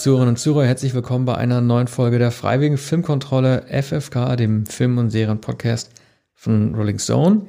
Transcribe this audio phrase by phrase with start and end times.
[0.00, 4.96] Zuhörerinnen und Zuhörer, herzlich willkommen bei einer neuen Folge der Freiwilligen Filmkontrolle FFK, dem Film-
[4.96, 5.90] und Serienpodcast
[6.32, 7.42] von Rolling Stone.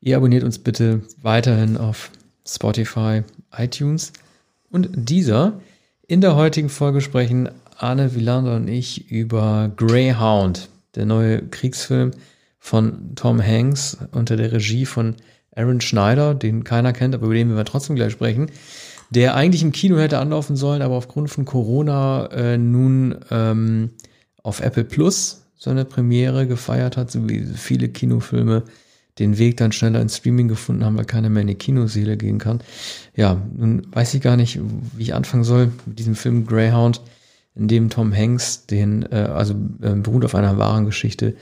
[0.00, 2.10] Ihr abonniert uns bitte weiterhin auf
[2.48, 3.22] Spotify,
[3.54, 4.14] iTunes
[4.70, 5.60] und dieser.
[6.06, 12.12] In der heutigen Folge sprechen Arne Wielander und ich über Greyhound, der neue Kriegsfilm
[12.58, 15.16] von Tom Hanks unter der Regie von
[15.54, 18.50] Aaron Schneider, den keiner kennt, aber über den wir trotzdem gleich sprechen
[19.10, 23.90] der eigentlich im Kino hätte anlaufen sollen, aber aufgrund von Corona äh, nun ähm,
[24.42, 28.64] auf Apple Plus seine Premiere gefeiert hat, so wie viele Kinofilme
[29.18, 32.38] den Weg dann schneller ins Streaming gefunden haben, weil keiner mehr in die Kinoseele gehen
[32.38, 32.60] kann.
[33.14, 34.58] Ja, nun weiß ich gar nicht,
[34.96, 37.02] wie ich anfangen soll mit diesem Film Greyhound,
[37.54, 41.34] in dem Tom Hanks den, äh, also äh, beruht auf einer wahren Geschichte,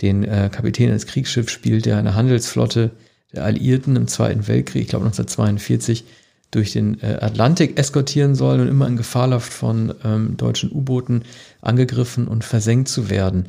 [0.00, 2.92] den äh, Kapitän eines Kriegsschiffs spielt, der eine Handelsflotte
[3.34, 6.04] der Alliierten im Zweiten Weltkrieg, ich glaube 1942,
[6.50, 11.22] durch den äh, Atlantik eskortieren soll und immer in Gefahr läuft, von ähm, deutschen U-Booten
[11.60, 13.46] angegriffen und versenkt zu werden.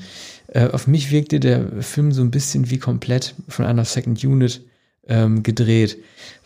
[0.48, 4.62] Äh, auf mich wirkte der Film so ein bisschen wie komplett von einer Second Unit
[5.08, 5.98] ähm, gedreht,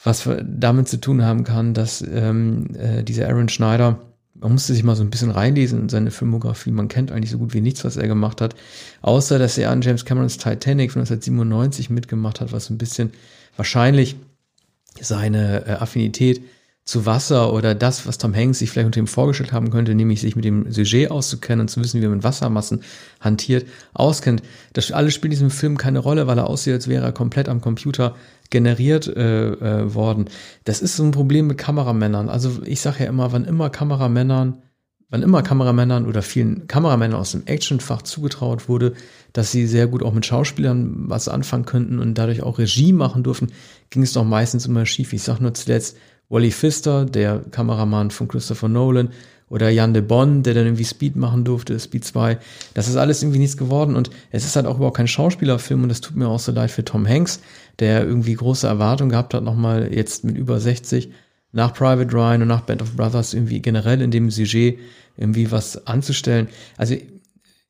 [0.04, 4.00] was damit zu tun haben kann, dass ähm, äh, dieser Aaron Schneider,
[4.36, 7.38] man musste sich mal so ein bisschen reinlesen in seine Filmografie, man kennt eigentlich so
[7.38, 8.56] gut wie nichts, was er gemacht hat,
[9.02, 13.12] außer dass er an James Camerons Titanic von 1997 mitgemacht hat, was ein bisschen
[13.58, 14.16] wahrscheinlich
[15.02, 16.42] seine äh, Affinität
[16.86, 20.20] zu Wasser oder das, was Tom Hanks sich vielleicht unter ihm vorgestellt haben könnte, nämlich
[20.20, 22.84] sich mit dem Sujet auszukennen und zu wissen, wie er mit Wassermassen
[23.22, 24.44] hantiert, auskennt.
[24.74, 27.48] Das alles spielt in diesem Film keine Rolle, weil er aussieht, als wäre er komplett
[27.48, 28.16] am Computer
[28.50, 30.26] generiert äh, äh, worden.
[30.66, 32.28] Das ist so ein Problem mit Kameramännern.
[32.28, 34.62] Also ich sage ja immer, wann immer Kameramännern
[35.14, 38.94] wann immer Kameramännern oder vielen Kameramännern aus dem Actionfach zugetraut wurde,
[39.32, 43.22] dass sie sehr gut auch mit Schauspielern was anfangen könnten und dadurch auch Regie machen
[43.22, 43.50] durften,
[43.92, 45.14] ging es doch meistens immer schief.
[45.14, 45.98] Ich sag nur zuletzt
[46.30, 49.10] Wally Pfister, der Kameramann von Christopher Nolan,
[49.50, 52.40] oder Jan de Bonn, der dann irgendwie Speed machen durfte, Speed 2.
[52.74, 55.90] Das ist alles irgendwie nichts geworden und es ist halt auch überhaupt kein Schauspielerfilm und
[55.90, 57.40] das tut mir auch so leid für Tom Hanks,
[57.78, 61.12] der irgendwie große Erwartungen gehabt hat, nochmal jetzt mit über 60
[61.54, 64.80] nach Private Ryan und nach Band of Brothers irgendwie generell in dem Sujet
[65.18, 66.48] irgendwie was anzustellen.
[66.78, 66.96] Also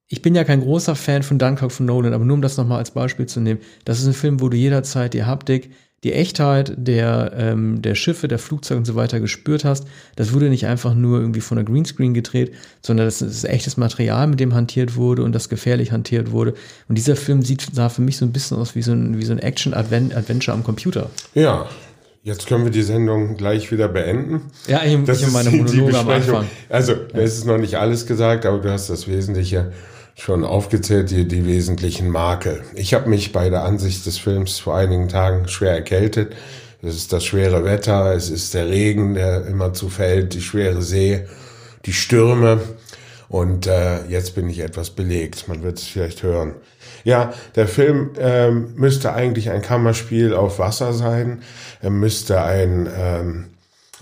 [0.08, 2.78] ich bin ja kein großer Fan von Dunkirk von Nolan, aber nur um das nochmal
[2.80, 5.72] als Beispiel zu nehmen, das ist ein Film, wo du jederzeit die Haptik,
[6.04, 9.88] die Echtheit der, ähm, der Schiffe, der Flugzeuge und so weiter gespürt hast.
[10.16, 14.28] Das wurde nicht einfach nur irgendwie von der Greenscreen gedreht, sondern das ist echtes Material,
[14.28, 16.56] mit dem hantiert wurde und das gefährlich hantiert wurde.
[16.90, 19.24] Und dieser Film sieht, sah für mich so ein bisschen aus wie so ein, wie
[19.24, 21.10] so ein Action-Adventure am Computer.
[21.34, 21.68] Ja,
[22.26, 24.50] Jetzt können wir die Sendung gleich wieder beenden.
[24.68, 26.48] Ja, ich, das ich meine Monologe am Anfang.
[26.70, 27.20] Also, ja.
[27.20, 29.74] es ist noch nicht alles gesagt, aber du hast das Wesentliche
[30.16, 32.64] schon aufgezählt, die, die wesentlichen Makel.
[32.76, 36.34] Ich habe mich bei der Ansicht des Films vor einigen Tagen schwer erkältet.
[36.82, 40.82] Es ist das schwere Wetter, es ist der Regen, der immer zu fällt, die schwere
[40.82, 41.26] See,
[41.86, 42.62] die Stürme.
[43.28, 45.50] Und äh, jetzt bin ich etwas belegt.
[45.50, 46.54] Man wird es vielleicht hören.
[47.04, 51.42] Ja, der Film ähm, müsste eigentlich ein Kammerspiel auf Wasser sein.
[51.82, 53.46] Er müsste ein ähm,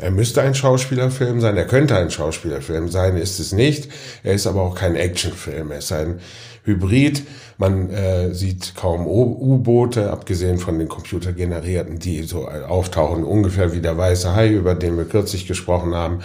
[0.01, 3.89] er müsste ein Schauspielerfilm sein, er könnte ein Schauspielerfilm sein, ist es nicht.
[4.23, 6.19] Er ist aber auch kein Actionfilm, er ist ein
[6.63, 7.23] Hybrid.
[7.57, 13.97] Man äh, sieht kaum U-Boote, abgesehen von den computergenerierten, die so auftauchen, ungefähr wie der
[13.97, 16.21] weiße Hai, über den wir kürzlich gesprochen haben.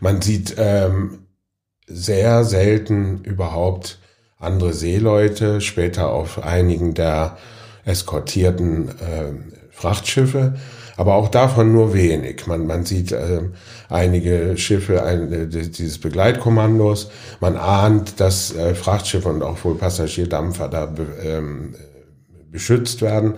[0.00, 1.26] Man sieht ähm,
[1.86, 3.99] sehr selten überhaupt
[4.40, 7.36] andere Seeleute, später auf einigen der
[7.84, 9.32] eskortierten äh,
[9.70, 10.54] Frachtschiffe,
[10.96, 12.46] aber auch davon nur wenig.
[12.46, 13.42] Man, man sieht äh,
[13.88, 20.68] einige Schiffe ein, äh, dieses Begleitkommandos, man ahnt, dass äh, Frachtschiffe und auch wohl Passagierdampfer
[20.68, 21.74] da ähm,
[22.50, 23.34] beschützt werden.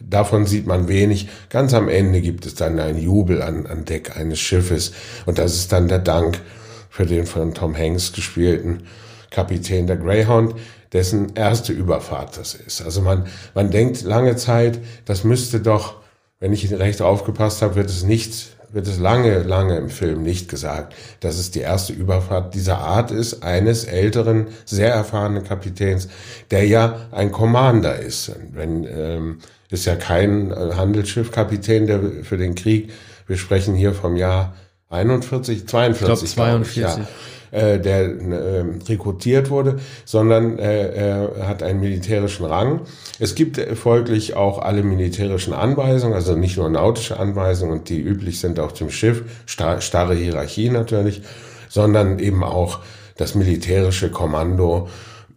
[0.00, 1.28] Davon sieht man wenig.
[1.50, 4.92] Ganz am Ende gibt es dann einen Jubel an, an Deck eines Schiffes
[5.26, 6.40] und das ist dann der Dank
[6.88, 8.84] für den von Tom Hanks gespielten
[9.30, 10.54] Kapitän der Greyhound,
[10.92, 12.82] dessen erste Überfahrt das ist.
[12.82, 15.96] Also man, man denkt lange Zeit, das müsste doch,
[16.40, 20.48] wenn ich recht aufgepasst habe, wird es nicht, wird es lange, lange im Film nicht
[20.48, 26.08] gesagt, dass es die erste Überfahrt dieser Art ist, eines älteren, sehr erfahrenen Kapitäns,
[26.50, 28.32] der ja ein Commander ist.
[28.52, 29.38] Wenn, ähm,
[29.70, 32.90] ist ja kein äh, Handelsschiffkapitän der für den Krieg.
[33.26, 34.54] Wir sprechen hier vom Jahr
[34.88, 36.28] 41, 42.
[36.30, 36.76] Ich glaube 42.
[36.76, 37.08] Ich, ja
[37.50, 42.82] äh, der äh, rekrutiert wurde, sondern äh, er hat einen militärischen Rang.
[43.18, 48.60] Es gibt folglich auch alle militärischen Anweisungen, also nicht nur nautische Anweisungen, die üblich sind
[48.60, 51.22] auf dem Schiff, star starre Hierarchie natürlich,
[51.68, 52.80] sondern eben auch
[53.16, 54.88] das militärische Kommando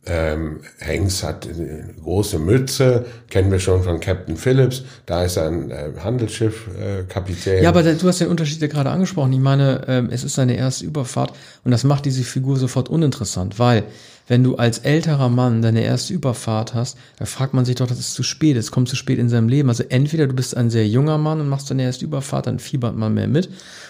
[0.08, 4.84] ähm, Hanks hat eine große Mütze, kennen wir schon von Captain Phillips.
[5.06, 7.58] Da ist er ein äh, Handelsschiff-Kapitän.
[7.60, 9.32] Äh, ja, aber du hast den Unterschied ja gerade angesprochen.
[9.34, 11.34] Ich meine, ähm, es ist seine erste Überfahrt
[11.64, 13.84] und das macht diese Figur sofort uninteressant, weil
[14.28, 18.00] wenn du als älterer Mann deine erste Überfahrt hast, da fragt man sich doch, das
[18.00, 19.70] ist zu spät, es kommt zu spät in seinem Leben.
[19.70, 22.96] Also entweder du bist ein sehr junger Mann und machst deine erste Überfahrt, dann fiebert
[22.96, 23.50] man mehr mit.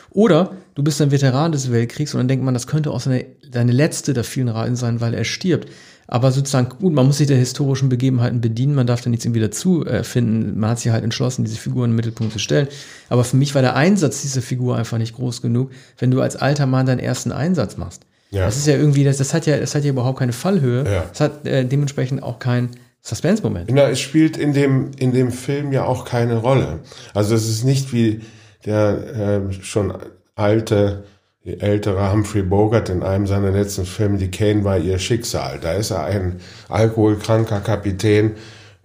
[0.09, 3.25] Oder du bist ein Veteran des Weltkriegs und dann denkt man, das könnte auch seine,
[3.49, 5.69] deine letzte der vielen Reisen sein, weil er stirbt.
[6.11, 9.39] Aber sozusagen, gut, man muss sich der historischen Begebenheiten bedienen, man darf da nichts irgendwie
[9.39, 10.59] dazu äh, finden.
[10.59, 12.67] Man hat sich halt entschlossen, diese Figur in den Mittelpunkt zu stellen.
[13.07, 16.35] Aber für mich war der Einsatz dieser Figur einfach nicht groß genug, wenn du als
[16.35, 18.03] alter Mann deinen ersten Einsatz machst.
[18.29, 18.43] Ja.
[18.43, 20.83] Das ist ja irgendwie, das, das hat ja, das hat ja überhaupt keine Fallhöhe.
[20.83, 21.05] Ja.
[21.09, 22.71] Das hat äh, dementsprechend auch kein
[23.01, 23.71] Suspense-Moment.
[23.71, 26.79] Na, es spielt in dem, in dem Film ja auch keine Rolle.
[27.13, 28.19] Also es ist nicht wie
[28.65, 29.93] der äh, schon
[30.35, 31.05] alte
[31.43, 35.59] die ältere Humphrey Bogart in einem seiner letzten Filme, die Kane war ihr Schicksal.
[35.59, 36.39] Da ist er ein
[36.69, 38.35] alkoholkranker Kapitän,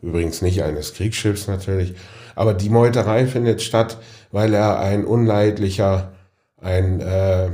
[0.01, 1.95] übrigens nicht eines Kriegsschiffs natürlich,
[2.35, 3.99] aber die Meuterei findet statt,
[4.33, 6.13] weil er ein unleidlicher,
[6.61, 7.49] ein äh,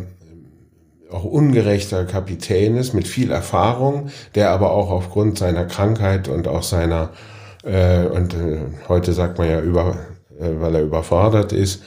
[1.11, 6.63] auch ungerechter Kapitän ist mit viel Erfahrung, der aber auch aufgrund seiner Krankheit und auch
[6.63, 7.11] seiner
[7.65, 9.97] äh, und äh, heute sagt man ja über,
[10.41, 11.83] äh, weil er überfordert ist,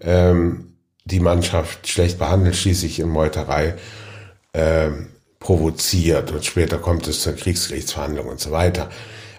[0.00, 0.69] ähm,
[1.04, 3.74] die Mannschaft schlecht behandelt, schließlich in Meuterei
[4.52, 4.90] äh,
[5.38, 8.90] provoziert und später kommt es zur Kriegsgerichtsverhandlung und so weiter.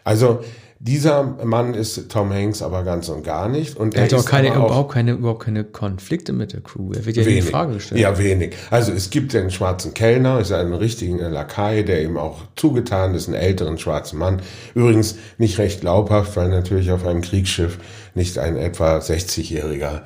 [0.03, 0.43] Also
[0.83, 3.77] dieser Mann ist Tom Hanks aber ganz und gar nicht.
[3.77, 6.91] Und er, er hat auch, keine, auch überhaupt, keine, überhaupt keine Konflikte mit der Crew.
[6.93, 8.01] Er wird ja wenig, in Frage gestellt.
[8.01, 8.55] Ja, wenig.
[8.71, 13.27] Also es gibt den schwarzen Kellner, ist einen richtigen Lakai, der ihm auch zugetan ist,
[13.27, 14.41] einen älteren schwarzen Mann.
[14.73, 17.77] Übrigens nicht recht glaubhaft, weil natürlich auf einem Kriegsschiff
[18.15, 20.01] nicht ein etwa 60-jähriger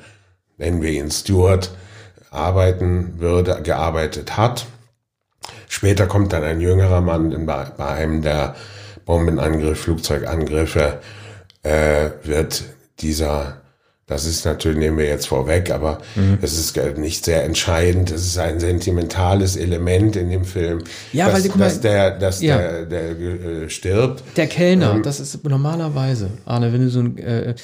[0.58, 1.70] nennen wir ihn Stuart,
[2.30, 4.66] arbeiten würde, gearbeitet hat.
[5.68, 8.54] Später kommt dann ein jüngerer Mann bei, bei einem der
[9.04, 11.00] Bombenangriffe, Flugzeugangriffe,
[11.62, 12.64] äh, wird
[13.00, 13.62] dieser
[14.08, 16.38] das ist natürlich, nehmen wir jetzt vorweg, aber mhm.
[16.40, 18.12] es ist nicht sehr entscheidend.
[18.12, 20.84] Es ist ein sentimentales Element in dem Film.
[21.12, 22.56] Ja, dass, weil die, guck mal, dass der, dass ja.
[22.56, 24.22] der, der äh, stirbt.
[24.36, 27.56] Der Kellner, ähm, das ist normalerweise, Arne, wenn du so ein, äh,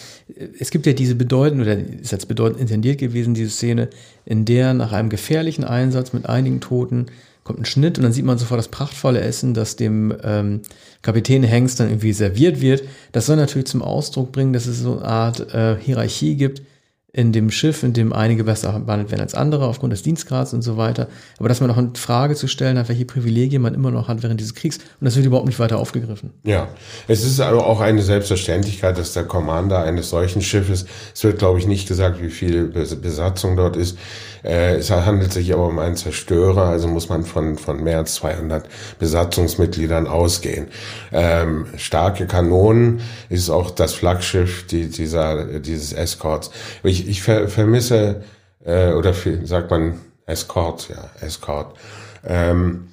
[0.59, 3.89] es gibt ja diese bedeutende, oder ist als bedeutend intendiert gewesen, diese Szene,
[4.25, 7.06] in der nach einem gefährlichen Einsatz mit einigen Toten
[7.44, 10.61] kommt ein Schnitt und dann sieht man sofort das prachtvolle Essen, das dem ähm,
[11.03, 12.85] Kapitän Hengst dann irgendwie serviert wird.
[13.12, 16.62] Das soll natürlich zum Ausdruck bringen, dass es so eine Art äh, Hierarchie gibt,
[17.15, 20.62] in dem Schiff, in dem einige besser behandelt werden als andere aufgrund des Dienstgrads und
[20.62, 21.09] so weiter.
[21.39, 24.23] Aber dass man auch in Frage zu stellen hat, welche Privilegien man immer noch hat
[24.23, 24.79] während dieses Kriegs.
[24.79, 26.31] Und das wird überhaupt nicht weiter aufgegriffen.
[26.44, 26.69] Ja,
[27.09, 31.59] es ist aber auch eine Selbstverständlichkeit, dass der Commander eines solchen Schiffes, es wird glaube
[31.59, 33.99] ich nicht gesagt, wie viel Besatzung dort ist.
[34.44, 38.15] Äh, es handelt sich aber um einen Zerstörer, also muss man von, von mehr als
[38.15, 38.69] 200
[38.99, 40.69] Besatzungsmitgliedern ausgehen.
[41.12, 46.50] Ähm, starke Kanonen ist auch das Flaggschiff die, dieser, dieses Escorts.
[46.83, 48.23] Ich, ich, ver, vermisse,
[48.65, 51.77] äh, oder sagt man Escort, ja, Escort.
[52.25, 52.92] Ähm,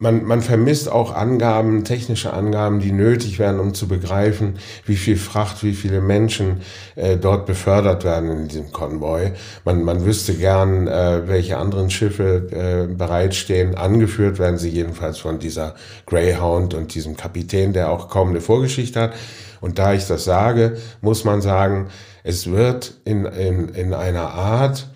[0.00, 5.16] man, man vermisst auch Angaben, technische Angaben, die nötig wären, um zu begreifen, wie viel
[5.16, 6.62] Fracht, wie viele Menschen
[6.96, 9.32] äh, dort befördert werden in diesem Konvoi.
[9.64, 13.74] Man, man wüsste gern, äh, welche anderen Schiffe äh, bereitstehen.
[13.74, 15.74] Angeführt werden sie jedenfalls von dieser
[16.06, 19.12] Greyhound und diesem Kapitän, der auch kaum eine Vorgeschichte hat.
[19.60, 21.88] Und da ich das sage, muss man sagen,
[22.24, 24.88] es wird in, in, in einer Art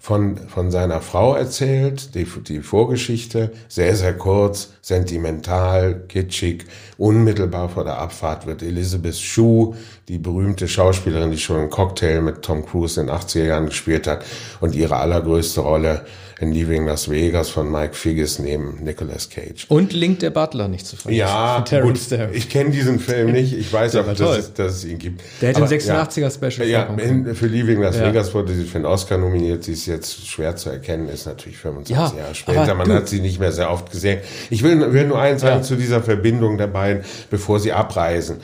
[0.00, 6.66] von, von seiner Frau erzählt, die, die Vorgeschichte, sehr, sehr kurz, sentimental, kitschig.
[6.96, 9.74] Unmittelbar vor der Abfahrt wird Elizabeth Shue,
[10.06, 14.06] die berühmte Schauspielerin, die schon einen Cocktail mit Tom Cruise in den 80er Jahren gespielt
[14.06, 14.24] hat
[14.60, 16.06] und ihre allergrößte Rolle
[16.40, 19.66] in Leaving Las Vegas von Mike Figgis neben Nicolas Cage.
[19.68, 21.18] Und Link der Butler nicht zu vergessen.
[21.18, 21.98] Ja, gut,
[22.32, 23.52] ich kenne diesen Film nicht.
[23.52, 25.22] Ich weiß aber, dass es, dass es, ihn gibt.
[25.40, 26.68] Der hätte ein 86er Special.
[26.68, 28.06] Ja, in, für Leaving Las ja.
[28.06, 29.64] Vegas wurde sie für den Oscar nominiert.
[29.64, 32.74] Sie ist jetzt schwer zu erkennen, ist natürlich 25 ja, Jahre später.
[32.74, 34.20] Man du, hat sie nicht mehr sehr oft gesehen.
[34.50, 35.62] Ich will, will nur eins sagen ja.
[35.62, 38.36] zu dieser Verbindung der beiden, bevor sie abreisen.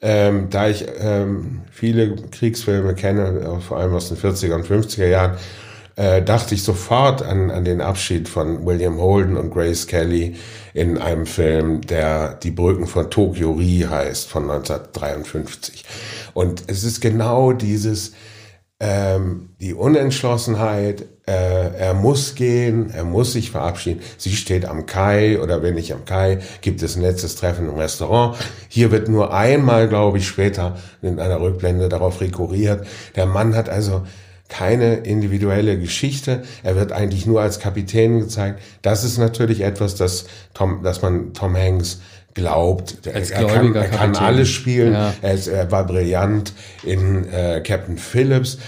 [0.00, 5.38] Ähm, da ich ähm, viele Kriegsfilme kenne, vor allem aus den 40er und 50er Jahren,
[5.98, 10.36] äh, dachte ich sofort an, an den Abschied von William Holden und Grace Kelly
[10.72, 15.84] in einem Film, der Die Brücken von Tokyo Ri heißt, von 1953.
[16.34, 18.12] Und es ist genau dieses,
[18.78, 24.00] ähm, die Unentschlossenheit, äh, er muss gehen, er muss sich verabschieden.
[24.18, 27.74] Sie steht am Kai oder wenn nicht am Kai, gibt es ein letztes Treffen im
[27.74, 28.36] Restaurant.
[28.68, 32.86] Hier wird nur einmal, glaube ich, später in einer Rückblende darauf rekurriert.
[33.16, 34.04] Der Mann hat also
[34.48, 36.42] keine individuelle Geschichte.
[36.62, 38.60] Er wird eigentlich nur als Kapitän gezeigt.
[38.82, 42.00] Das ist natürlich etwas, das Tom, dass man Tom Hanks
[42.34, 42.98] glaubt.
[43.12, 44.92] Als er, kann, er kann alles spielen.
[44.92, 45.14] Ja.
[45.22, 46.52] Er, ist, er war brillant
[46.82, 48.58] in äh, Captain Phillips.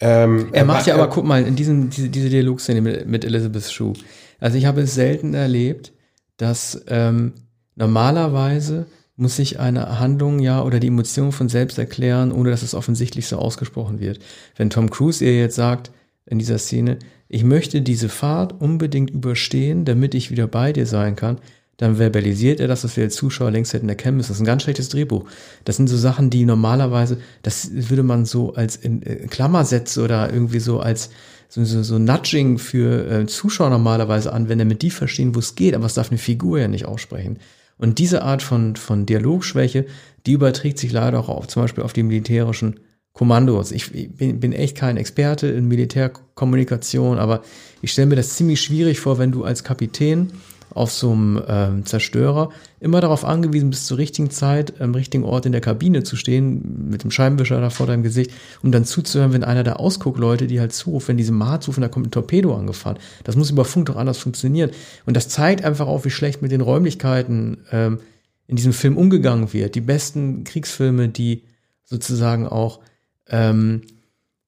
[0.00, 3.70] Ähm, Er macht ja aber, guck mal, in diesem, diese, diese Dialogszene mit, mit Elizabeth
[3.70, 3.94] Shue.
[4.40, 5.92] Also ich habe es selten erlebt,
[6.36, 7.32] dass ähm,
[7.74, 12.74] normalerweise muss sich eine Handlung ja oder die Emotion von selbst erklären, ohne dass es
[12.74, 14.18] offensichtlich so ausgesprochen wird.
[14.56, 15.90] Wenn Tom Cruise ihr jetzt sagt
[16.26, 21.16] in dieser Szene, ich möchte diese Fahrt unbedingt überstehen, damit ich wieder bei dir sein
[21.16, 21.38] kann,
[21.78, 24.28] dann verbalisiert er das, was wir als Zuschauer längst hätten erkennen müssen.
[24.28, 25.24] Das ist ein ganz schlechtes Drehbuch.
[25.64, 30.32] Das sind so Sachen, die normalerweise, das würde man so als in, äh, Klammersätze oder
[30.32, 31.10] irgendwie so als
[31.48, 35.74] so, so, so Nudging für äh, Zuschauer normalerweise anwenden, damit die verstehen, wo es geht,
[35.74, 37.38] aber das darf eine Figur ja nicht aussprechen.
[37.78, 39.86] Und diese Art von, von Dialogschwäche,
[40.24, 42.80] die überträgt sich leider auch auf, zum Beispiel auf die militärischen
[43.12, 43.72] Kommandos.
[43.72, 47.42] Ich bin, bin echt kein Experte in Militärkommunikation, aber
[47.80, 50.32] ich stelle mir das ziemlich schwierig vor, wenn du als Kapitän
[50.70, 55.46] auf so einem ähm, Zerstörer immer darauf angewiesen bist, zur richtigen Zeit am richtigen Ort
[55.46, 58.30] in der Kabine zu stehen, mit dem Scheibenwischer da vor deinem Gesicht,
[58.62, 61.88] um dann zuzuhören, wenn einer der Ausguckleute, die halt zuruft, wenn diese Mars rufen, da
[61.88, 62.98] kommt ein Torpedo angefahren.
[63.24, 64.70] Das muss über Funk doch anders funktionieren.
[65.06, 68.00] Und das zeigt einfach auch, wie schlecht mit den Räumlichkeiten ähm,
[68.46, 69.74] in diesem Film umgegangen wird.
[69.74, 71.42] Die besten Kriegsfilme, die
[71.84, 72.80] sozusagen auch
[73.28, 73.82] ähm,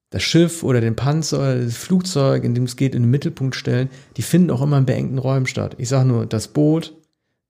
[0.09, 3.55] das Schiff oder den Panzer oder das Flugzeug, in dem es geht, in den Mittelpunkt
[3.55, 5.75] stellen, die finden auch immer in beengten Räumen statt.
[5.77, 6.93] Ich sage nur, das Boot,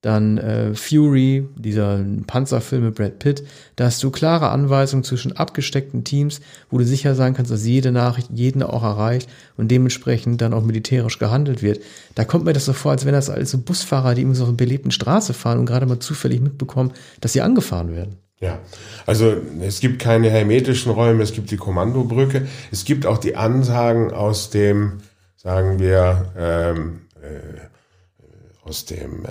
[0.01, 3.44] dann äh, Fury, dieser Panzerfilm mit Brad Pitt,
[3.75, 6.39] da hast du klare Anweisungen zwischen abgesteckten Teams,
[6.70, 10.63] wo du sicher sein kannst, dass jede Nachricht jeden auch erreicht und dementsprechend dann auch
[10.63, 11.82] militärisch gehandelt wird.
[12.16, 14.50] Da kommt mir das so vor, als wenn das alles so Busfahrer, die so auf
[14.50, 18.16] einer belebten Straße fahren und gerade mal zufällig mitbekommen, dass sie angefahren werden.
[18.39, 18.60] Ja,
[19.05, 24.13] also es gibt keine hermetischen Räume, es gibt die Kommandobrücke, es gibt auch die Ansagen
[24.13, 25.01] aus dem,
[25.36, 29.29] sagen wir, ähm, äh, aus dem äh,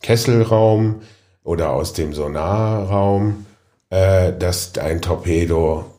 [0.00, 1.02] Kesselraum
[1.44, 3.44] oder aus dem Sonarraum,
[3.90, 5.95] äh, dass ein Torpedo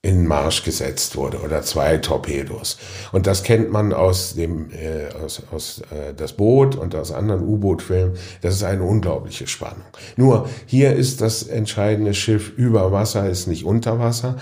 [0.00, 2.78] in Marsch gesetzt wurde oder zwei Torpedos.
[3.10, 7.42] Und das kennt man aus dem äh, aus, aus äh, das Boot und aus anderen
[7.42, 8.16] U-Boot-Filmen.
[8.40, 9.86] Das ist eine unglaubliche Spannung.
[10.16, 14.36] Nur hier ist das entscheidende Schiff über Wasser, ist nicht unter Wasser,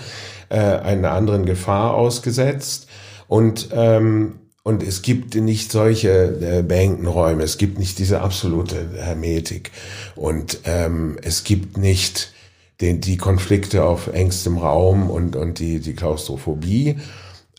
[0.49, 2.87] äh, einer anderen Gefahr ausgesetzt
[3.27, 8.89] und ähm, und es gibt nicht solche äh, beengten Räume, es gibt nicht diese absolute
[8.97, 9.71] Hermetik
[10.15, 12.33] und ähm, es gibt nicht
[12.81, 16.97] den, die Konflikte auf engstem Raum und, und die, die Klaustrophobie.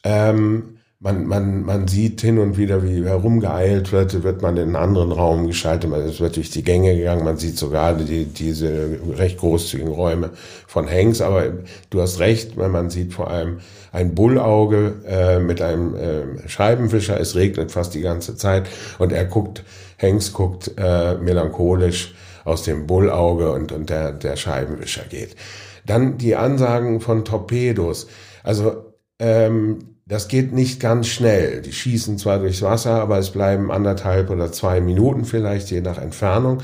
[0.05, 4.77] Ähm, man, man, man sieht hin und wieder, wie herumgeeilt wird, wird man in einen
[4.77, 8.99] anderen Raum geschaltet, man, es wird durch die Gänge gegangen, man sieht sogar die, diese
[9.17, 10.31] recht großzügigen Räume
[10.67, 11.53] von Hanks, aber
[11.91, 13.59] du hast recht, weil man sieht vor allem
[13.93, 18.67] ein Bullauge äh, mit einem äh, Scheibenwischer, es regnet fast die ganze Zeit.
[18.99, 19.63] Und er guckt,
[20.01, 22.15] Hanks guckt äh, melancholisch
[22.49, 25.37] aus dem Bullauge und, und der, der Scheibenwischer geht.
[25.87, 28.09] Dann die Ansagen von Torpedos.
[28.43, 31.61] Also ähm, das geht nicht ganz schnell.
[31.61, 35.99] Die schießen zwar durchs Wasser, aber es bleiben anderthalb oder zwei Minuten vielleicht, je nach
[35.99, 36.63] Entfernung.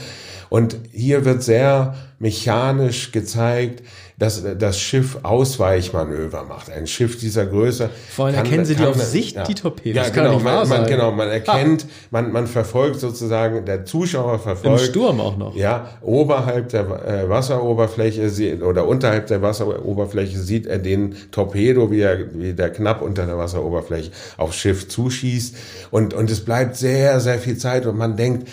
[0.49, 1.95] Und hier wird sehr
[2.25, 3.83] mechanisch gezeigt,
[4.19, 6.71] dass das Schiff Ausweichmanöver macht.
[6.71, 7.91] Ein Schiff dieser Größe.
[8.17, 9.95] Vor allem erkennen sie die auf Sicht, die Torpedos.
[9.95, 14.35] Ja, kann genau, wahr man, man, genau, man erkennt, man, man verfolgt sozusagen, der Zuschauer
[14.35, 14.81] Im verfolgt.
[14.87, 15.55] Sturm auch noch.
[15.55, 22.01] Ja, oberhalb der äh, Wasseroberfläche sie- oder unterhalb der Wasseroberfläche sieht er den Torpedo, wie,
[22.01, 25.57] er, wie der knapp unter der Wasseroberfläche aufs Schiff zuschießt.
[25.91, 28.49] Und, und es bleibt sehr, sehr viel Zeit und man denkt,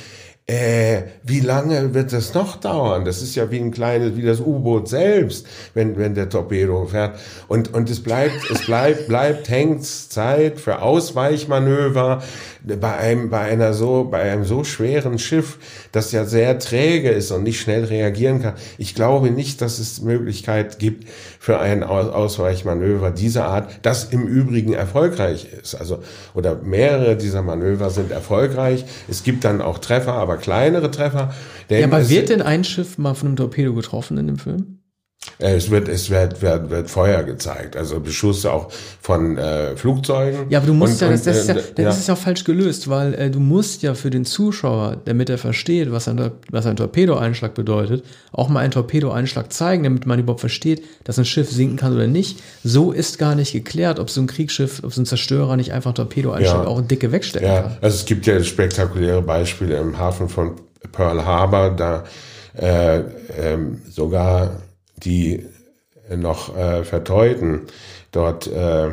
[0.47, 3.05] äh, wie lange wird das noch dauern?
[3.05, 7.19] Das ist ja wie ein kleines, wie das U-Boot selbst, wenn, wenn der Torpedo fährt.
[7.47, 12.23] Und, und es bleibt, es bleibt, bleibt Hanks Zeit für Ausweichmanöver
[12.63, 15.57] bei einem, bei einer so, bei einem so schweren Schiff,
[15.91, 18.55] das ja sehr träge ist und nicht schnell reagieren kann.
[18.77, 21.07] Ich glaube nicht, dass es Möglichkeit gibt
[21.43, 25.73] für ein Aus- Ausweichmanöver dieser Art, das im Übrigen erfolgreich ist.
[25.73, 26.03] Also,
[26.35, 28.85] oder mehrere dieser Manöver sind erfolgreich.
[29.09, 31.33] Es gibt dann auch Treffer, aber kleinere Treffer.
[31.67, 34.80] Ja, aber wird denn ein Schiff mal von einem Torpedo getroffen in dem Film?
[35.37, 37.75] Es wird, es wird, wird, wird Feuer gezeigt.
[37.75, 40.49] Also Beschuss auch von äh, Flugzeugen.
[40.49, 42.13] Ja, aber du musst Und- ja, das, und, das, ist ja, äh, das ist ja
[42.15, 46.07] auch falsch gelöst, weil äh, du musst ja für den Zuschauer, damit er versteht, was
[46.07, 51.19] ein, was ein Torpedoeinschlag bedeutet, auch mal einen Torpedoeinschlag zeigen, damit man überhaupt versteht, dass
[51.19, 52.39] ein Schiff sinken kann oder nicht.
[52.63, 55.89] So ist gar nicht geklärt, ob so ein Kriegsschiff, ob so ein Zerstörer nicht einfach
[55.91, 56.67] einen Torpedoeinschlag Ja.
[56.67, 57.77] auch in dicke wegstecken Ja, kann.
[57.81, 60.55] also es gibt ja spektakuläre Beispiele im Hafen von
[60.91, 62.03] Pearl Harbor, da
[62.57, 63.01] äh,
[63.39, 64.57] ähm, sogar
[65.03, 65.45] die
[66.15, 67.61] noch äh, verteuten,
[68.11, 68.89] dort äh,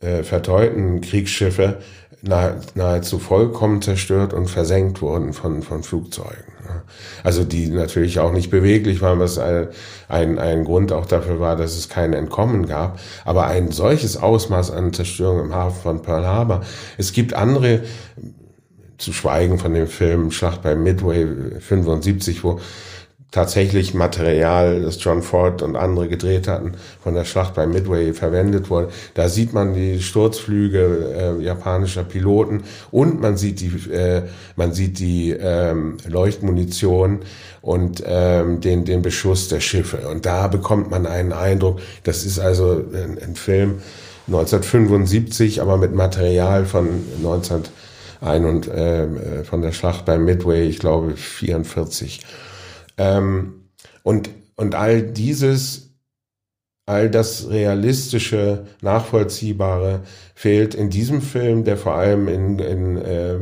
[0.00, 1.78] äh, verteuten Kriegsschiffe
[2.22, 6.56] nahe, nahezu vollkommen zerstört und versenkt wurden von, von Flugzeugen.
[7.22, 9.68] Also die natürlich auch nicht beweglich waren, was ein,
[10.08, 12.98] ein, ein Grund auch dafür war, dass es kein Entkommen gab.
[13.24, 16.62] Aber ein solches Ausmaß an Zerstörung im Hafen von Pearl Harbor.
[16.98, 17.82] Es gibt andere,
[18.98, 21.26] zu schweigen von dem Film Schlacht bei Midway
[21.60, 22.60] 75, wo
[23.30, 28.70] tatsächlich Material, das John Ford und andere gedreht hatten, von der Schlacht bei Midway verwendet
[28.70, 28.88] wurde.
[29.14, 34.22] Da sieht man die Sturzflüge äh, japanischer Piloten und man sieht die, äh,
[34.54, 37.20] man sieht die ähm, Leuchtmunition
[37.62, 40.08] und ähm, den, den Beschuss der Schiffe.
[40.08, 43.82] Und da bekommt man einen Eindruck, das ist also ein, ein Film
[44.28, 46.86] 1975, aber mit Material von
[47.22, 47.64] 19
[48.20, 52.20] ein und äh, von der Schlacht bei Midway, ich glaube 44.
[52.96, 53.68] Ähm,
[54.02, 55.90] und, und all dieses,
[56.86, 60.02] all das realistische, nachvollziehbare
[60.34, 63.38] fehlt in diesem Film, der vor allem in, in äh,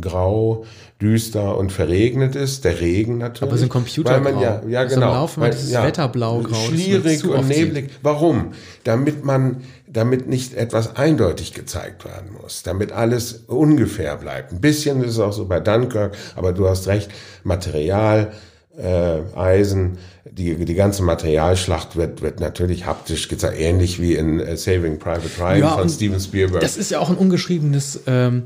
[0.00, 0.64] grau,
[1.00, 2.64] düster und verregnet ist.
[2.64, 3.50] Der Regen natürlich.
[3.50, 4.10] Aber ist ein Computer.
[4.10, 5.12] Weil man ja, ja genau.
[5.12, 6.56] Laufen weil, dieses ja, Wetterblau-grau.
[6.56, 7.90] Schlierig und neblig.
[8.02, 8.52] Warum?
[8.82, 12.64] Damit man, damit nicht etwas eindeutig gezeigt werden muss.
[12.64, 14.52] Damit alles ungefähr bleibt.
[14.52, 17.10] Ein bisschen ist es auch so bei Dunkirk, aber du hast recht.
[17.44, 18.32] Material,
[18.78, 19.98] äh, Eisen,
[20.30, 25.40] die, die ganze Materialschlacht wird, wird natürlich haptisch gezeigt, ähnlich wie in äh, Saving Private
[25.40, 26.60] Ryan ja, von Steven Spielberg.
[26.60, 28.44] Das ist ja auch ein ungeschriebenes ähm,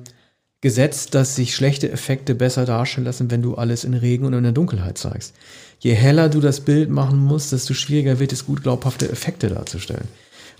[0.60, 4.44] Gesetz, dass sich schlechte Effekte besser darstellen lassen, wenn du alles in Regen und in
[4.44, 5.34] der Dunkelheit zeigst.
[5.80, 10.06] Je heller du das Bild machen musst, desto schwieriger wird es, gut glaubhafte Effekte darzustellen.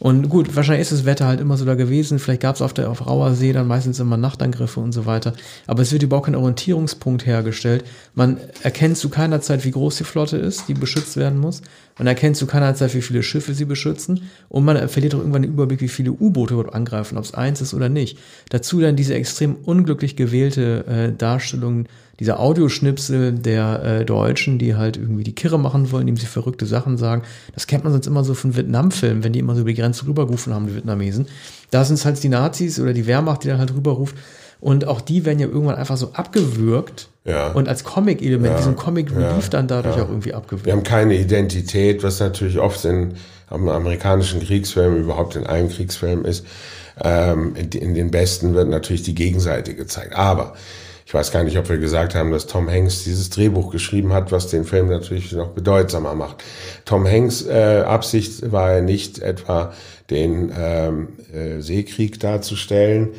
[0.02, 2.18] Und gut, wahrscheinlich ist das Wetter halt immer so da gewesen.
[2.18, 5.32] Vielleicht gab es auf der auf rauer See dann meistens immer Nachtangriffe und so weiter.
[5.68, 7.85] Aber es wird überhaupt kein Orientierungspunkt hergestellt.
[8.16, 11.62] Man erkennt zu keiner Zeit, wie groß die Flotte ist, die beschützt werden muss.
[11.99, 14.23] Man erkennt zu keiner Zeit, wie viele Schiffe sie beschützen.
[14.49, 17.61] Und man verliert auch irgendwann den Überblick, wie viele U-Boote dort angreifen, ob es eins
[17.61, 18.18] ist oder nicht.
[18.49, 21.87] Dazu dann diese extrem unglücklich gewählte äh, Darstellung
[22.21, 26.66] dieser Audioschnipsel der äh, Deutschen, die halt irgendwie die Kirre machen wollen, indem sie verrückte
[26.66, 27.23] Sachen sagen.
[27.54, 30.07] Das kennt man sonst immer so von Vietnam-Filmen, wenn die immer so über die Grenze
[30.07, 31.27] rübergerufen haben, die Vietnamesen.
[31.70, 34.16] Da sind es halt die Nazis oder die Wehrmacht, die dann halt rüberruft.
[34.61, 37.51] Und auch die werden ja irgendwann einfach so abgewürgt ja.
[37.51, 38.57] und als Comic-Element, ja.
[38.59, 39.51] diesen Comic-Relief ja.
[39.51, 40.05] dann dadurch ja.
[40.05, 40.66] auch irgendwie abgewürgt.
[40.66, 43.14] Wir haben keine Identität, was natürlich oft in
[43.48, 46.46] amerikanischen Kriegsfilmen, überhaupt in allen Kriegsfilmen ist.
[47.03, 50.14] Ähm, in, in den besten wird natürlich die Gegenseite gezeigt.
[50.14, 50.55] Aber
[51.12, 54.33] ich weiß gar nicht, ob wir gesagt haben, dass Tom Hanks dieses Drehbuch geschrieben hat,
[54.33, 56.42] was den Film natürlich noch bedeutsamer macht.
[56.87, 59.75] Tom Hanks äh, Absicht war nicht etwa
[60.09, 63.11] den ähm, äh, Seekrieg darzustellen,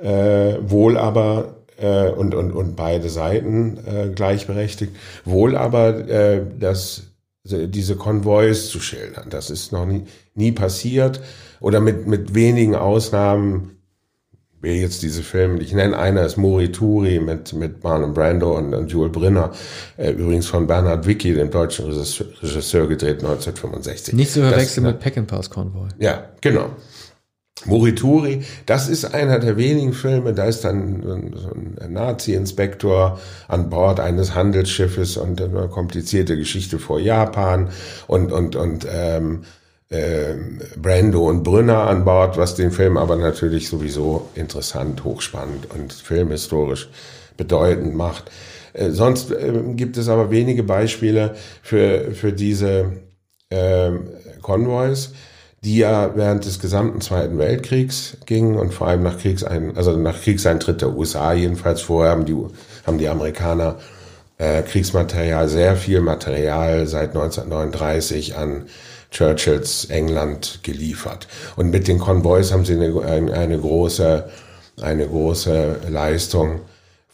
[0.00, 7.02] äh, wohl aber äh, und, und, und beide Seiten äh, gleichberechtigt, wohl aber äh, das
[7.46, 9.28] diese Konvois zu schildern.
[9.28, 10.04] Das ist noch nie,
[10.34, 11.20] nie passiert
[11.60, 13.73] oder mit, mit wenigen Ausnahmen
[14.64, 18.90] wer jetzt diese Filme, ich nenne einer ist Morituri mit, mit Marlon Brando und, und
[18.90, 19.52] Joel Brinner,
[19.96, 24.14] äh, übrigens von Bernhard Wicki, dem deutschen Regisseur, gedreht 1965.
[24.14, 25.88] Nicht zu verwechseln mit Peckinpahs Convoy.
[25.98, 26.70] Ja, genau.
[27.66, 34.00] Morituri, das ist einer der wenigen Filme, da ist dann so ein Nazi-Inspektor an Bord
[34.00, 37.70] eines Handelsschiffes und eine komplizierte Geschichte vor Japan
[38.06, 39.44] und, und, und ähm,
[39.90, 40.34] äh,
[40.76, 46.88] Brando und Brünner an Bord, was den Film aber natürlich sowieso interessant, hochspannend und filmhistorisch
[47.36, 48.30] bedeutend macht.
[48.72, 52.92] Äh, sonst äh, gibt es aber wenige Beispiele für, für diese
[53.50, 53.90] äh,
[54.42, 55.10] Konvois,
[55.62, 60.20] die ja während des gesamten Zweiten Weltkriegs gingen und vor allem nach Kriegsein, also nach
[60.20, 62.36] Kriegseintritt der USA jedenfalls vorher haben die,
[62.86, 63.78] haben die Amerikaner
[64.36, 68.66] äh, Kriegsmaterial, sehr viel Material seit 1939 an
[69.14, 71.28] Churchills England geliefert.
[71.56, 74.28] Und mit den Konvois haben sie eine, eine große,
[74.82, 76.60] eine große Leistung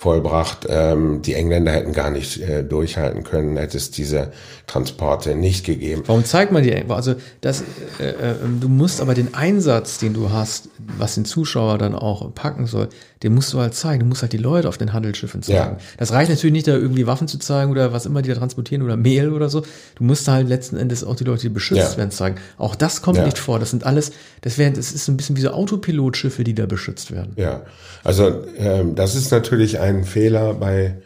[0.01, 0.67] vollbracht.
[0.67, 4.33] Ähm, die Engländer hätten gar nicht äh, durchhalten können, hätte es diese
[4.67, 6.05] Transporte nicht gegeben.
[6.07, 6.75] Warum zeigt man die?
[6.89, 7.63] Also das,
[7.99, 12.35] äh, äh, du musst aber den Einsatz, den du hast, was den Zuschauer dann auch
[12.35, 12.89] packen soll,
[13.23, 14.01] den musst du halt zeigen.
[14.01, 15.77] Du musst halt die Leute auf den Handelsschiffen zeigen.
[15.77, 15.79] Ja.
[15.99, 18.83] Das reicht natürlich nicht, da irgendwie Waffen zu zeigen oder was immer die da transportieren
[18.83, 19.61] oder Mehl oder so.
[19.97, 21.97] Du musst halt letzten Endes auch die Leute, die beschützt ja.
[21.99, 22.37] werden, zeigen.
[22.57, 23.25] Auch das kommt ja.
[23.25, 23.59] nicht vor.
[23.59, 27.11] Das sind alles, das wäre, das ist ein bisschen wie so Autopilotschiffe, die da beschützt
[27.11, 27.33] werden.
[27.37, 27.63] Ja,
[28.05, 30.97] also ähm, das ist natürlich ein Fehler bei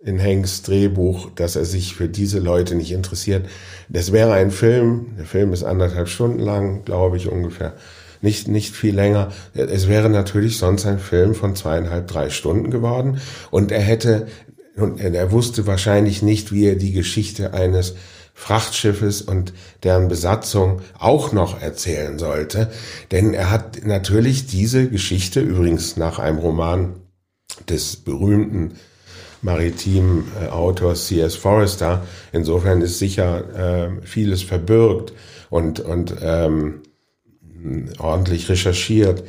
[0.00, 3.46] in Hanks Drehbuch, dass er sich für diese Leute nicht interessiert.
[3.88, 7.74] Das wäre ein Film, der Film ist anderthalb Stunden lang, glaube ich ungefähr
[8.20, 9.32] nicht, nicht viel länger.
[9.54, 14.28] Es wäre natürlich sonst ein Film von zweieinhalb, drei Stunden geworden und er hätte,
[14.76, 17.94] und er wusste wahrscheinlich nicht, wie er die Geschichte eines
[18.34, 19.52] Frachtschiffes und
[19.82, 22.70] deren Besatzung auch noch erzählen sollte.
[23.10, 26.94] Denn er hat natürlich diese Geschichte, übrigens nach einem Roman
[27.68, 28.74] des berühmten
[29.42, 31.34] maritimen äh, Autors C.S.
[31.34, 35.12] Forrester, insofern ist sicher äh, vieles verbürgt
[35.50, 36.82] und, und ähm,
[37.98, 39.24] ordentlich recherchiert.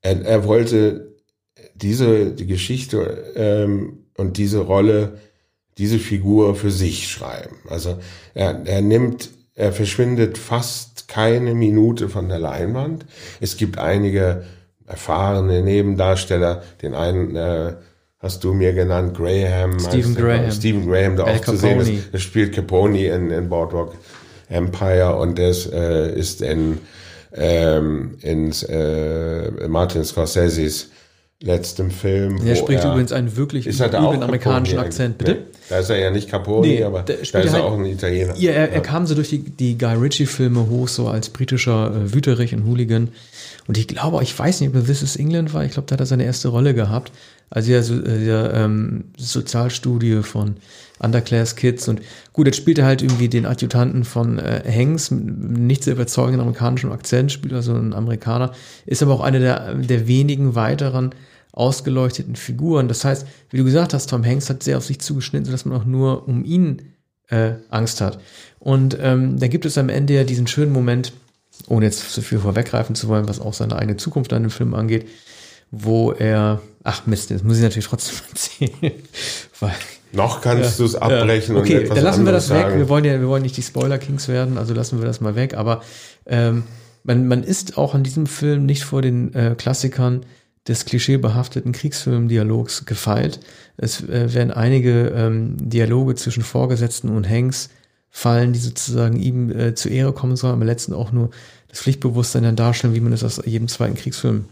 [0.00, 1.12] Er, er wollte
[1.74, 5.18] diese die Geschichte ähm, und diese Rolle,
[5.78, 7.56] diese Figur für sich schreiben.
[7.68, 7.98] Also
[8.34, 13.06] er, er nimmt, er verschwindet fast keine Minute von der Leinwand.
[13.40, 14.44] Es gibt einige
[14.86, 17.74] erfahrene Nebendarsteller, den einen äh,
[18.18, 19.80] hast du mir genannt, Graham.
[19.80, 20.50] Stephen Graham.
[20.52, 21.92] Stephen Graham, der auch zu sehen ist.
[22.12, 23.94] Er spielt Capone in, in Boardwalk
[24.48, 26.78] Empire und das äh, ist in,
[27.34, 30.90] ähm, in äh, Martin Scorseses
[31.42, 32.38] letztem Film.
[32.46, 35.32] Er spricht er, übrigens einen wirklich ist üblen amerikanischen Akzent, bitte?
[35.32, 37.74] Nee, da ist er ja nicht Capone, nee, aber da, da ist er halt, auch
[37.74, 38.34] ein Italiener.
[38.36, 42.14] Ja, er, er kam so durch die, die Guy Ritchie-Filme hoch, so als britischer äh,
[42.14, 43.08] Wüterich und Hooligan.
[43.66, 45.64] Und ich glaube, ich weiß nicht, ob er This is England war.
[45.64, 47.12] Ich glaube, da hat er seine erste Rolle gehabt.
[47.52, 50.56] Also ja, so, äh, ja ähm, Sozialstudie von
[50.98, 51.86] Underclass Kids.
[51.86, 52.00] Und
[52.32, 56.40] gut, jetzt spielt er halt irgendwie den Adjutanten von äh, Hanks mit nicht sehr überzeugenden
[56.40, 58.52] amerikanischen Akzent, spielt also ein Amerikaner,
[58.86, 61.14] ist aber auch einer der, der wenigen weiteren
[61.52, 62.88] ausgeleuchteten Figuren.
[62.88, 65.78] Das heißt, wie du gesagt hast, Tom Hanks hat sehr auf sich zugeschnitten, sodass man
[65.78, 66.80] auch nur um ihn
[67.28, 68.18] äh, Angst hat.
[68.58, 71.12] Und ähm, da gibt es am Ende ja diesen schönen Moment,
[71.68, 74.72] ohne jetzt zu viel vorweggreifen zu wollen, was auch seine eigene Zukunft an dem Film
[74.72, 75.06] angeht,
[75.72, 78.92] wo er, ach Mist, das muss ich natürlich trotzdem erzählen,
[79.58, 79.74] weil
[80.12, 81.56] noch kannst ja, du es abbrechen.
[81.56, 81.62] Ja.
[81.62, 82.76] Okay, dann lassen wir das weg.
[82.76, 85.34] Wir wollen ja, wir wollen nicht die Spoiler Kings werden, also lassen wir das mal
[85.34, 85.54] weg.
[85.54, 85.82] Aber
[86.26, 86.64] ähm,
[87.02, 90.26] man, man ist auch an diesem Film nicht vor den äh, Klassikern
[90.68, 93.40] des klischeebehafteten Kriegsfilmdialogs gefeilt.
[93.78, 97.70] Es äh, werden einige ähm, Dialoge zwischen Vorgesetzten und Hanks
[98.10, 101.30] fallen, die sozusagen ihm äh, zu Ehre kommen sollen, aber letztendlich auch nur
[101.68, 104.44] das Pflichtbewusstsein dann darstellen, wie man es aus jedem zweiten Kriegsfilm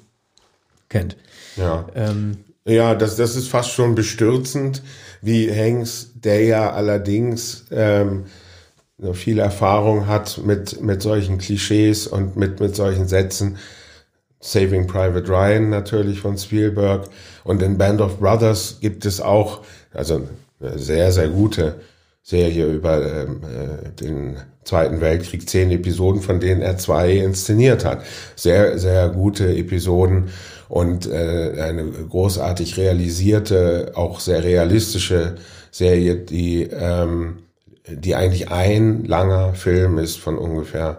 [0.91, 1.17] kennt.
[1.57, 1.87] Ja.
[1.95, 4.83] Ähm, ja, das, das ist fast schon bestürzend,
[5.23, 8.27] wie Hanks, der ja allerdings ähm,
[9.15, 13.57] viel Erfahrung hat mit, mit solchen Klischees und mit, mit solchen Sätzen.
[14.41, 17.09] Saving Private Ryan natürlich von Spielberg.
[17.45, 20.29] Und in Band of Brothers gibt es auch, also
[20.61, 21.81] eine sehr, sehr gute
[22.23, 28.05] Serie über ähm, äh, den Zweiten Weltkrieg, zehn Episoden, von denen er zwei inszeniert hat.
[28.37, 30.29] Sehr, sehr gute Episoden
[30.69, 35.37] und äh, eine großartig realisierte, auch sehr realistische
[35.71, 37.39] Serie, die, ähm,
[37.89, 40.99] die eigentlich ein langer Film ist von ungefähr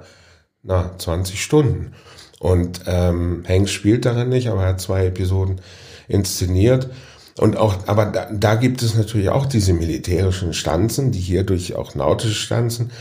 [0.63, 1.93] na, 20 Stunden.
[2.39, 5.61] Und ähm, Hanks spielt darin nicht, aber er hat zwei Episoden
[6.07, 6.89] inszeniert.
[7.37, 11.75] Und auch, aber da, da gibt es natürlich auch diese militärischen Stanzen, die hier durch
[11.75, 12.91] auch nautische Stanzen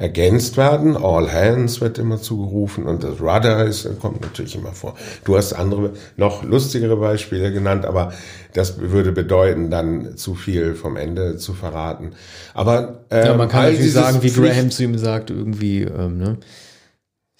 [0.00, 0.96] ergänzt werden.
[0.96, 4.94] All Hands wird immer zugerufen und das Rudder ist, kommt natürlich immer vor.
[5.24, 8.12] Du hast andere, noch lustigere Beispiele genannt, aber
[8.54, 12.12] das würde bedeuten, dann zu viel vom Ende zu verraten.
[12.54, 16.38] Aber ähm, ja, man kann natürlich sagen, wie Graham zu ihm sagt, irgendwie, ähm, ne?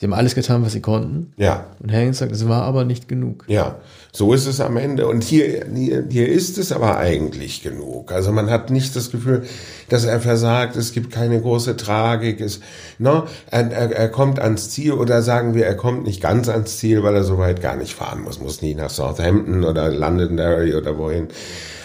[0.00, 1.34] Sie haben alles getan, was sie konnten.
[1.36, 1.66] Ja.
[1.78, 3.44] Und Hanks sagt, es war aber nicht genug.
[3.48, 3.80] Ja,
[4.12, 5.06] so ist es am Ende.
[5.06, 8.10] Und hier, hier, hier ist es aber eigentlich genug.
[8.10, 9.42] Also man hat nicht das Gefühl,
[9.90, 12.40] dass er versagt, es gibt keine große Tragik.
[12.40, 12.60] Es,
[12.98, 16.78] no, er, er, er kommt ans Ziel oder sagen wir, er kommt nicht ganz ans
[16.78, 18.40] Ziel, weil er so weit gar nicht fahren muss.
[18.40, 21.28] Muss nie nach Southampton oder Londonderry oder wohin.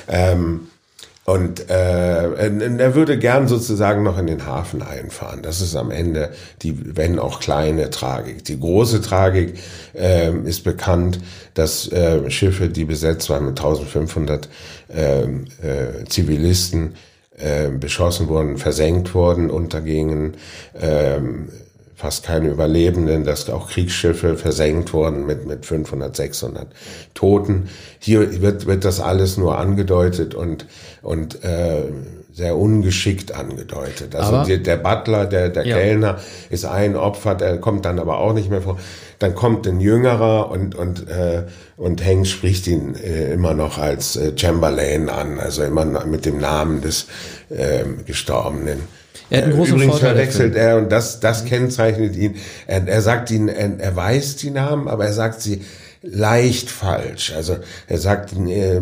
[0.07, 0.67] Ähm,
[1.25, 2.29] und äh,
[2.77, 5.41] er würde gern sozusagen noch in den Hafen einfahren.
[5.41, 6.29] Das ist am Ende
[6.61, 8.45] die, wenn auch kleine Tragik.
[8.45, 9.57] Die große Tragik
[9.95, 11.19] äh, ist bekannt,
[11.55, 14.49] dass äh, Schiffe, die besetzt waren mit 1500
[14.93, 15.27] äh, äh,
[16.07, 16.93] Zivilisten,
[17.37, 20.37] äh, beschossen wurden, versenkt wurden, untergingen.
[20.79, 21.19] Äh,
[21.95, 26.67] fast keine Überlebenden, dass auch Kriegsschiffe versenkt wurden mit, mit 500, 600
[27.13, 27.69] Toten.
[27.99, 30.67] Hier wird, wird das alles nur angedeutet und,
[31.01, 31.83] und äh,
[32.35, 34.13] sehr ungeschickt angedeutet.
[34.13, 35.77] Also die, der Butler, der, der ja.
[35.77, 38.77] Kellner ist ein Opfer, der kommt dann aber auch nicht mehr vor.
[39.19, 41.43] Dann kommt ein Jüngerer und, und, äh,
[41.77, 46.39] und Hank spricht ihn äh, immer noch als äh, Chamberlain an, also immer mit dem
[46.39, 47.07] Namen des
[47.49, 48.81] äh, Gestorbenen.
[49.29, 52.35] Er hat einen großen Übrigens Vorteil verwechselt er, und das, das kennzeichnet ihn,
[52.67, 55.61] er, er sagt ihn, er, er weiß die Namen, aber er sagt sie
[56.01, 57.33] leicht falsch.
[57.35, 57.57] Also
[57.87, 58.81] er sagt äh,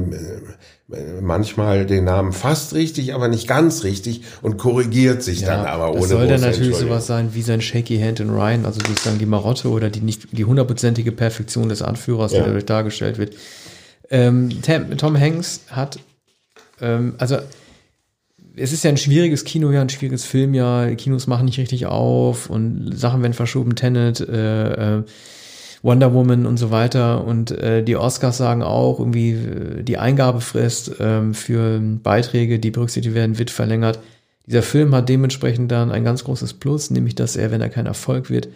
[1.21, 5.91] manchmal den Namen fast richtig, aber nicht ganz richtig und korrigiert sich ja, dann aber
[5.91, 9.19] ohne Das soll dann natürlich sowas sein wie sein Shaky Hand in Ryan, also sozusagen
[9.19, 12.39] die Marotte oder die nicht die hundertprozentige Perfektion des Anführers, ja.
[12.39, 13.35] die dadurch dargestellt wird.
[14.09, 14.49] Ähm,
[14.97, 15.99] Tom Hanks hat,
[16.81, 17.37] ähm, also
[18.55, 20.87] es ist ja ein schwieriges Kinojahr, ein schwieriges Filmjahr.
[20.87, 23.75] Die Kinos machen nicht richtig auf und Sachen werden verschoben.
[23.75, 25.03] Tenet, äh, äh,
[25.81, 27.25] Wonder Woman und so weiter.
[27.25, 33.15] Und äh, die Oscars sagen auch, irgendwie äh, die Eingabefrist äh, für Beiträge, die berücksichtigt
[33.15, 33.99] werden, wird verlängert.
[34.45, 37.85] Dieser Film hat dementsprechend dann ein ganz großes Plus, nämlich dass er, wenn er kein
[37.85, 38.49] Erfolg wird,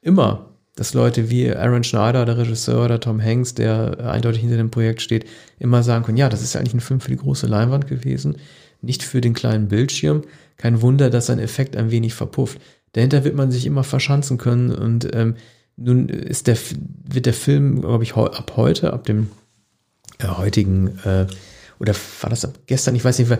[0.00, 4.70] immer, dass Leute wie Aaron Schneider, der Regisseur, oder Tom Hanks, der eindeutig hinter dem
[4.70, 5.26] Projekt steht,
[5.58, 8.36] immer sagen können, ja, das ist ja eigentlich ein Film für die große Leinwand gewesen,
[8.84, 10.22] nicht für den kleinen Bildschirm.
[10.56, 12.60] Kein Wunder, dass sein Effekt ein wenig verpufft.
[12.92, 15.34] Dahinter wird man sich immer verschanzen können und ähm,
[15.76, 16.56] nun ist der,
[17.04, 19.30] wird der Film, glaube ich, ab heute, ab dem
[20.18, 21.26] äh, heutigen, äh,
[21.80, 23.30] oder war das ab gestern, ich weiß nicht,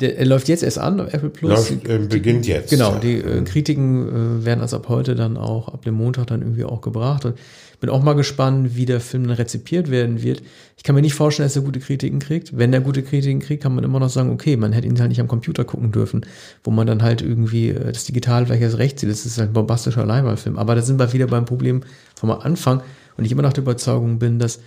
[0.00, 1.70] der, er läuft jetzt erst an, Apple Plus.
[1.70, 2.70] Läuft, äh, beginnt jetzt.
[2.70, 6.42] Genau, die äh, Kritiken äh, werden also ab heute dann auch, ab dem Montag dann
[6.42, 7.24] irgendwie auch gebracht.
[7.24, 7.36] Und
[7.80, 10.42] bin auch mal gespannt, wie der Film dann rezipiert werden wird.
[10.76, 12.56] Ich kann mir nicht vorstellen, dass er gute Kritiken kriegt.
[12.56, 15.08] Wenn er gute Kritiken kriegt, kann man immer noch sagen, okay, man hätte ihn halt
[15.08, 16.26] nicht am Computer gucken dürfen,
[16.62, 19.10] wo man dann halt irgendwie äh, das Digital vielleicht erst recht sieht.
[19.10, 20.58] Das ist halt ein bombastischer Leinwandfilm.
[20.58, 21.82] Aber da sind wir wieder beim Problem
[22.14, 22.82] vom Anfang.
[23.16, 24.60] Und ich immer noch der Überzeugung bin, dass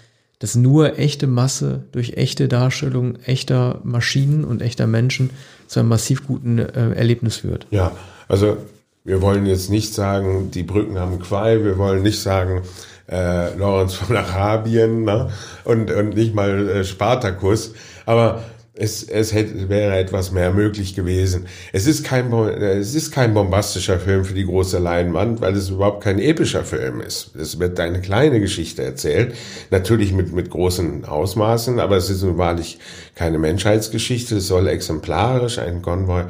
[0.44, 5.30] dass nur echte Masse durch echte Darstellung echter Maschinen und echter Menschen
[5.68, 7.66] zu einem massiv guten äh, Erlebnis führt.
[7.72, 7.94] Ja,
[8.28, 8.58] also
[9.06, 12.64] wir wollen jetzt nicht sagen, die Brücken haben Qual, wir wollen nicht sagen,
[13.10, 15.30] äh, Lorenz von Arabien ne?
[15.64, 17.74] und, und nicht mal äh, Spartacus,
[18.06, 18.44] aber
[18.76, 21.46] es, es hätte, wäre etwas mehr möglich gewesen.
[21.74, 26.04] Es ist, kein, es ist kein bombastischer Film für die große Leinwand, weil es überhaupt
[26.04, 27.36] kein epischer Film ist.
[27.36, 29.36] Es wird eine kleine Geschichte erzählt,
[29.70, 32.80] natürlich mit, mit großen Ausmaßen, aber es ist nun wahrlich
[33.14, 34.38] keine Menschheitsgeschichte.
[34.38, 36.24] Es soll exemplarisch ein Konvoi,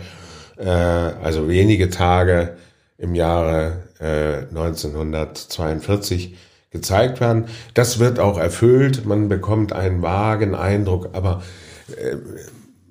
[0.57, 2.57] äh, also wenige Tage
[2.97, 6.35] im Jahre äh, 1942
[6.71, 7.45] gezeigt werden.
[7.73, 9.05] Das wird auch erfüllt.
[9.05, 11.41] Man bekommt einen vagen Eindruck, aber
[11.97, 12.17] äh,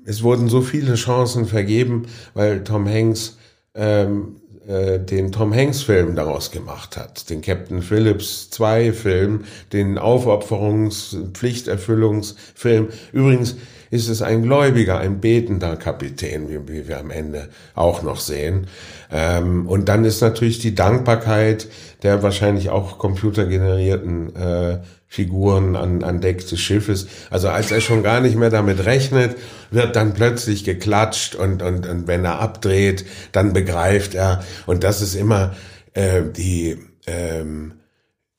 [0.05, 3.39] es wurden so viele Chancen vergeben, weil Tom Hanks
[3.75, 9.99] ähm, äh, den Tom Hanks Film daraus gemacht hat, den Captain Phillips 2 Film, den
[9.99, 12.89] Aufopferungs-, Pflichterfüllungsfilm.
[13.13, 13.57] Übrigens
[13.91, 18.69] ist es ein gläubiger, ein betender Kapitän, wie, wie wir am Ende auch noch sehen.
[19.11, 21.69] Ähm, und dann ist natürlich die Dankbarkeit
[22.03, 24.79] der wahrscheinlich auch computergenerierten äh,
[25.13, 27.07] Figuren an, an Deck des Schiffes.
[27.29, 29.37] Also als er schon gar nicht mehr damit rechnet,
[29.71, 34.43] wird dann plötzlich geklatscht und, und, und wenn er abdreht, dann begreift er.
[34.65, 35.55] Und das ist immer
[35.93, 37.75] äh, die, ähm,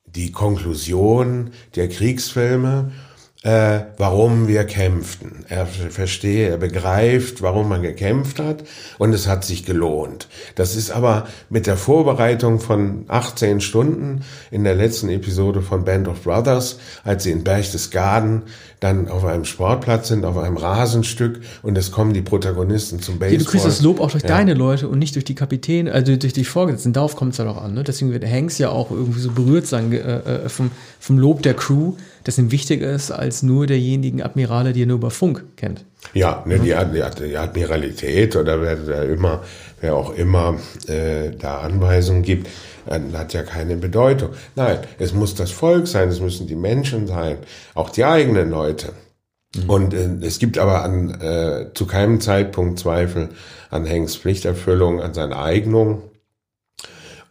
[0.07, 2.91] die Konklusion der Kriegsfilme
[3.43, 5.45] äh, warum wir kämpften.
[5.49, 8.63] Er verstehe, er begreift, warum man gekämpft hat
[8.97, 10.29] und es hat sich gelohnt.
[10.55, 16.07] Das ist aber mit der Vorbereitung von 18 Stunden in der letzten Episode von Band
[16.07, 18.43] of Brothers, als sie in Berchtesgaden
[18.79, 23.33] dann auf einem Sportplatz sind, auf einem Rasenstück und es kommen die Protagonisten zum Baseball.
[23.33, 24.29] Ja, du kriegst das Lob auch durch ja.
[24.29, 26.93] deine Leute und nicht durch die Kapitäne, also durch die Vorgesetzten.
[26.93, 27.73] Darauf kommt es ja doch an.
[27.73, 27.83] Ne?
[27.83, 31.55] Deswegen wird Hanks ja auch irgendwie so berührt sein äh, äh, vom, vom Lob der
[31.55, 35.85] Crew das ihm wichtiger ist als nur derjenigen Admirale, die er nur über Funk kennt.
[36.13, 36.73] Ja, ne, die,
[37.25, 39.41] die Admiralität oder wer, wer immer,
[39.81, 42.47] wer auch immer äh, da Anweisungen gibt,
[42.85, 44.29] äh, hat ja keine Bedeutung.
[44.55, 47.37] Nein, es muss das Volk sein, es müssen die Menschen sein,
[47.73, 48.93] auch die eigenen Leute.
[49.55, 49.69] Mhm.
[49.69, 53.29] Und äh, es gibt aber an, äh, zu keinem Zeitpunkt Zweifel
[53.69, 56.03] an Hanks Pflichterfüllung, an seine Eignung.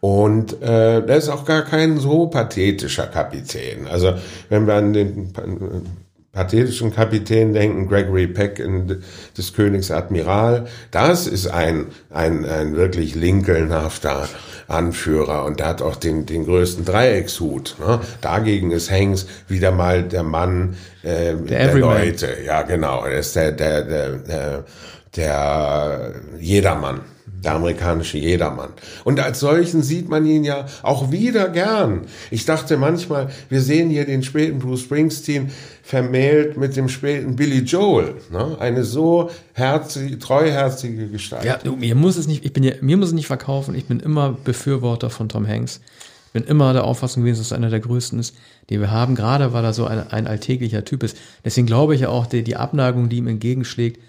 [0.03, 3.87] Und äh, der ist auch gar kein so pathetischer Kapitän.
[3.87, 4.13] Also
[4.49, 5.31] wenn wir an den
[6.33, 9.01] pathetischen Kapitän denken, Gregory Peck in
[9.37, 14.27] des Königs Admiral, das ist ein, ein, ein wirklich linkelnhafter
[14.67, 17.77] Anführer und der hat auch den, den größten Dreieckshut.
[17.79, 18.01] Ne?
[18.19, 22.27] Dagegen ist Hanks wieder mal der Mann äh, der, der Leute.
[22.45, 23.05] Ja, genau.
[23.05, 24.63] Er ist der, der, der, der,
[25.15, 26.11] der
[26.41, 27.12] Jedermann
[27.43, 28.69] der amerikanische Jedermann.
[29.03, 32.01] Und als solchen sieht man ihn ja auch wieder gern.
[32.31, 35.51] Ich dachte manchmal, wir sehen hier den späten Bruce Springsteen
[35.83, 38.15] vermählt mit dem späten Billy Joel.
[38.31, 38.57] Ne?
[38.59, 41.43] Eine so herzige, treuherzige Gestalt.
[41.43, 43.75] Ja, mir muss es nicht, ich bin ja, mir muss es nicht verkaufen.
[43.75, 45.81] Ich bin immer Befürworter von Tom Hanks.
[46.27, 48.35] Ich bin immer der Auffassung gewesen, dass er einer der größten ist,
[48.69, 51.17] die wir haben, gerade weil er so ein, ein alltäglicher Typ ist.
[51.45, 53.99] Deswegen glaube ich ja auch, die, die Abneigung, die ihm entgegenschlägt,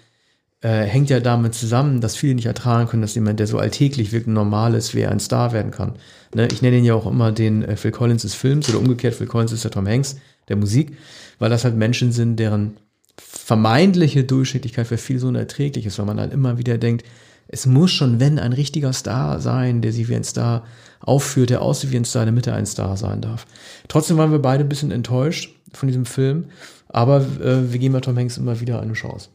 [0.65, 4.11] äh, hängt ja damit zusammen, dass viele nicht ertragen können, dass jemand, der so alltäglich
[4.11, 5.93] wirkt, normal ist, wie er ein Star werden kann.
[6.33, 6.47] Ne?
[6.51, 9.27] Ich nenne ihn ja auch immer den äh, Phil Collins des Films oder umgekehrt, Phil
[9.27, 10.15] Collins ist der Tom Hanks
[10.47, 10.97] der Musik,
[11.37, 12.77] weil das halt Menschen sind, deren
[13.15, 17.05] vermeintliche Durchschnittlichkeit für viel so unerträglich ist, weil man dann immer wieder denkt,
[17.47, 20.63] es muss schon, wenn, ein richtiger Star sein, der sich wie ein Star
[20.99, 23.45] aufführt, der aussieht wie ein Star, damit er ein Star sein darf.
[23.87, 26.45] Trotzdem waren wir beide ein bisschen enttäuscht von diesem Film,
[26.89, 29.29] aber äh, wir geben ja Tom Hanks immer wieder eine Chance.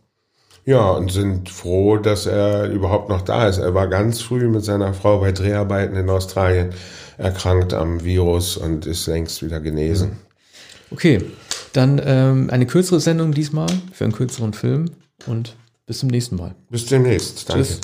[0.64, 3.58] Ja, und sind froh, dass er überhaupt noch da ist.
[3.58, 6.70] Er war ganz früh mit seiner Frau bei Dreharbeiten in Australien
[7.18, 10.12] erkrankt am Virus und ist längst wieder genesen.
[10.90, 11.22] Okay,
[11.72, 14.90] dann ähm, eine kürzere Sendung diesmal für einen kürzeren Film
[15.26, 16.54] und bis zum nächsten Mal.
[16.70, 17.48] Bis demnächst.
[17.48, 17.64] Danke.
[17.64, 17.80] Tschüss.